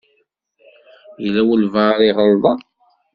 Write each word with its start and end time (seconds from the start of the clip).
Yella 1.23 1.41
walebɛaḍ 1.47 1.99
i 2.01 2.07
iɣelḍen. 2.09 2.59